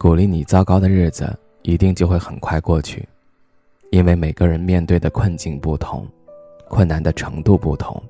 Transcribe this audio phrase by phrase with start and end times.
[0.00, 3.04] 鼓励你，糟糕的日子一定就会很快过去，
[3.90, 6.06] 因为每个人面对的困境不同，
[6.68, 8.00] 困难的程度不同。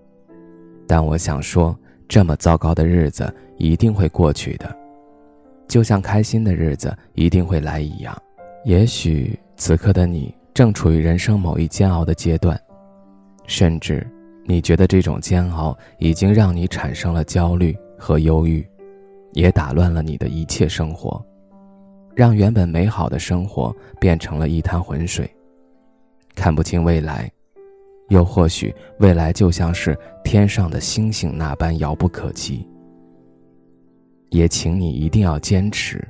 [0.87, 1.75] 但我想说，
[2.07, 4.77] 这么糟糕的日子一定会过去的，
[5.67, 8.15] 就像开心的日子一定会来一样。
[8.67, 12.61] 也许此刻的你正处于人生某一煎熬的阶段，
[13.47, 14.07] 甚至
[14.45, 18.63] 你觉得这种煎熬已经让你产生了焦虑和忧郁，
[19.33, 21.25] 也打乱了你的一切生活。
[22.19, 25.33] 让原本美好的生活变成了一滩浑水，
[26.35, 27.31] 看不清未来，
[28.09, 32.69] 又或许未来就像是天上的星星那般遥不可及。
[34.31, 36.05] 也请你一定要坚持，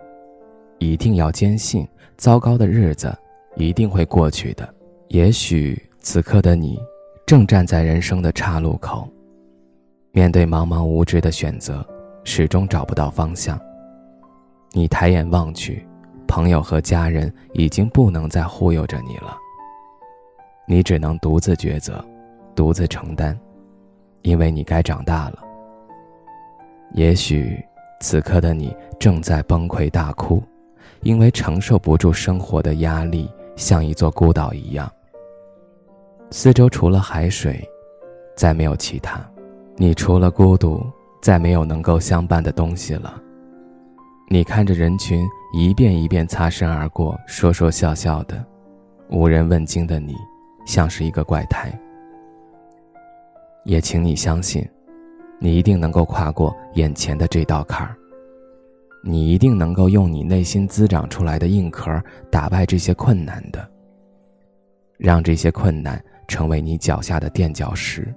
[0.79, 1.86] 一定要坚信，
[2.17, 3.14] 糟糕的日子
[3.56, 4.67] 一定会过去的。
[5.09, 6.81] 也许此刻的你
[7.27, 9.06] 正站在人生的岔路口，
[10.12, 11.86] 面对茫茫无知的选择，
[12.25, 13.61] 始终找不到方向。
[14.73, 15.86] 你抬眼望去。
[16.28, 19.36] 朋友和家人已经不能再忽悠着你了，
[20.68, 22.04] 你只能独自抉择，
[22.54, 23.36] 独自承担，
[24.22, 25.42] 因为你该长大了。
[26.92, 27.58] 也许
[28.00, 30.42] 此刻的你正在崩溃大哭，
[31.00, 34.88] 因为承受不住生活的压力，像一座孤岛一样。
[36.30, 37.66] 四周除了海水，
[38.36, 39.18] 再没有其他，
[39.76, 40.86] 你除了孤独，
[41.22, 43.20] 再没有能够相伴的东西了。
[44.30, 48.44] 你看着人群一遍一遍擦身而过，说说笑笑的，
[49.08, 50.14] 无人问津的你，
[50.67, 51.73] 像是一个怪胎。
[53.64, 54.68] 也请你相信，
[55.39, 57.96] 你一定能够跨过眼前的这道坎儿。
[59.02, 63.67] 你一定能够用你内心滋长出来的硬壳打败这些困难的，
[64.98, 68.12] 让这些困难成为你脚下的垫脚石。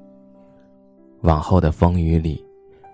[1.22, 2.44] 往后的风雨里，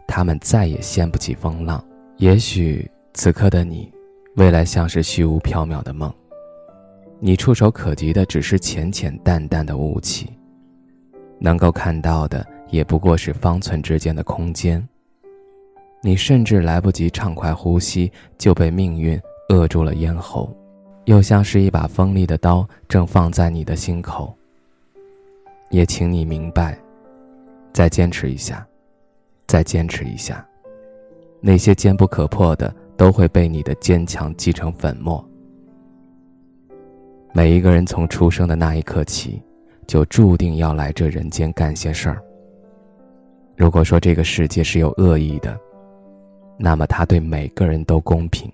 [0.07, 1.83] 他们再也掀不起风浪。
[2.17, 2.88] 也许。
[3.13, 3.91] 此刻的你，
[4.38, 6.14] 未来像是虚无缥缈的梦，
[7.20, 10.31] 你触手可及的只是浅浅淡淡的雾气，
[11.40, 14.88] 能够看到的也不过是方寸之间的空间。
[16.03, 20.56] 你甚至来不及畅快呼吸，就被命运扼住了咽喉，
[21.06, 24.31] 又像是一把锋利的刀正放在你的心口。
[25.72, 26.78] 也请你明白，
[27.74, 28.64] 再坚持一下，
[29.48, 30.48] 再坚持一下，
[31.42, 32.72] 那些坚不可破的。
[32.97, 35.24] 都会被你的坚强击成粉末。
[37.31, 39.41] 每一个人从出生的那一刻起，
[39.85, 42.22] 就注定要来这人间干些事儿。
[43.56, 45.57] 如果说这个世界是有恶意的，
[46.57, 48.52] 那么它对每个人都公平，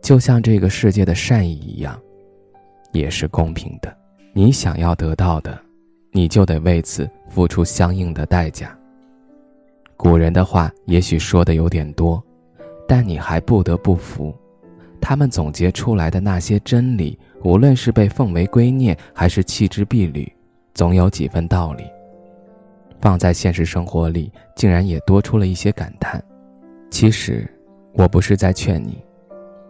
[0.00, 2.00] 就像这个世界的善意一样，
[2.92, 3.92] 也是公平的。
[4.32, 5.58] 你想要得到的，
[6.12, 8.76] 你就得为此付出相应的代价。
[9.96, 12.22] 古人的话也许说的有点多。
[12.86, 14.34] 但你还不得不服，
[15.00, 20.30] 他们总结出来的那些真理，无论是被奉为圭臬，还是弃之敝履，
[20.74, 21.84] 总有几分道理。
[23.00, 26.22] 放在现实生活里，竟然也多出了一些感叹。
[26.90, 27.48] 其实，
[27.92, 29.02] 我不是在劝你，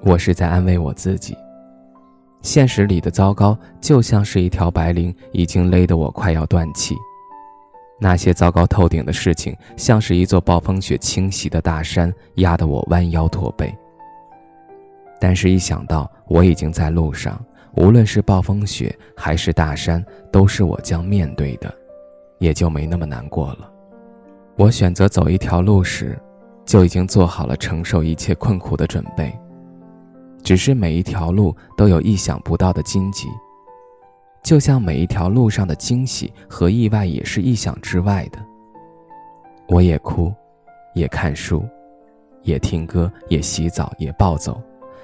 [0.03, 1.37] 我是在安慰我自己。
[2.43, 6.95] 现实里的糟糕，就像是一条白绫，已经勒得我快要断气。
[7.99, 13.75] 那些糟糕透顶的事情，像是一座暴风雪侵袭的大山，压得我弯腰驼背。
[15.19, 17.43] 但是，一想到我已经在路上，
[17.75, 21.75] 无论是暴风雪还是大山，都是我将面对的，
[22.39, 23.71] 也就没那么难过了。
[24.57, 26.19] 我选择走一条路时，
[26.67, 29.35] 就已经做好了承受一切困苦的准备。
[30.43, 33.27] 只是每一条路都有意想不到的荆棘。
[34.47, 38.39] 就像每一条路上的惊喜和意外也是意想之外的。
[39.67, 40.33] 我也哭，
[40.95, 41.69] 也看书，
[42.43, 44.63] 也听歌，也洗澡，也暴走，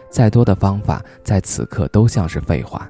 [0.09, 2.89] 再多的方法在此刻都像是废话。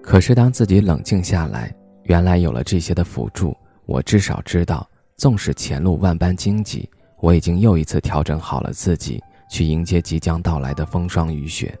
[0.00, 1.74] 可是当自己冷静下来，
[2.04, 3.52] 原来有了这些的辅助，
[3.86, 6.88] 我至少知道，纵使前路万般荆棘，
[7.18, 11.76] 我已经又一次调整好了自己，去迎接即将到来的风霜雨雪。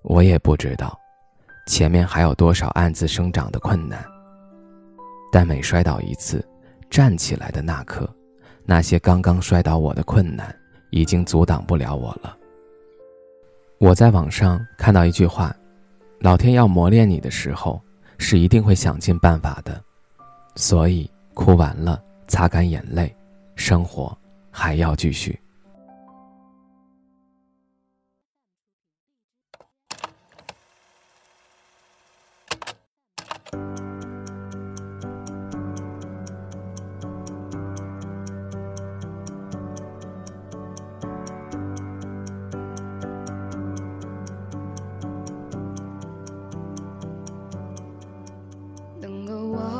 [0.00, 0.98] 我也不知道。
[1.70, 4.04] 前面还有多少暗自生长的困难？
[5.30, 6.44] 但每摔倒一次，
[6.90, 8.12] 站起来的那刻，
[8.64, 10.52] 那些刚刚摔倒我的困难，
[10.90, 12.36] 已经阻挡不了我了。
[13.78, 15.54] 我在网上看到一句话
[16.18, 17.80] ：“老天要磨练你的时候，
[18.18, 19.80] 是一定会想尽办法的。”
[20.56, 23.14] 所以哭完了，擦干眼泪，
[23.54, 24.18] 生活
[24.50, 25.40] 还要继续。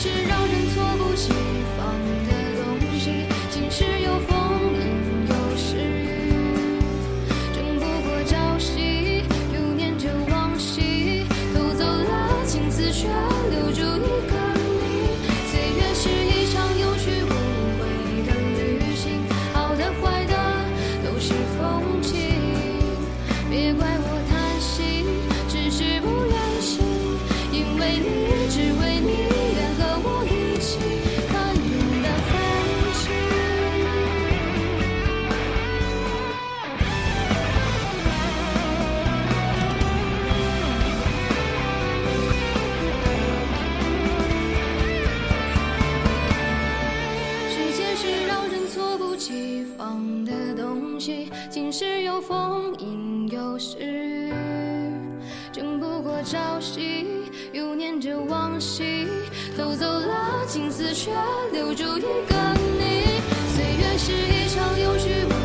[0.00, 1.28] 是让人猝不及
[1.76, 1.77] 防。
[52.76, 54.32] 阴有时，
[55.52, 57.06] 争不过朝夕，
[57.52, 59.06] 又念着往昔，
[59.56, 61.10] 偷走了青丝，却
[61.52, 62.34] 留住一个
[62.78, 63.20] 你。
[63.54, 65.37] 岁月是一场有去。